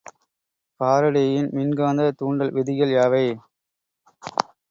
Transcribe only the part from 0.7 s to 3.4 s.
பாரடேயின் மின்காந்தத் தூண்டல் விதிகள் யாவை?